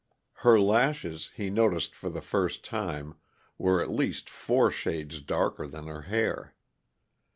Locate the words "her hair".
5.85-6.55